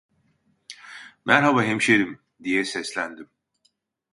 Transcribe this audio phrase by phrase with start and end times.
[1.25, 2.19] Merhaba hemşerim!
[2.43, 3.29] diye seslendim.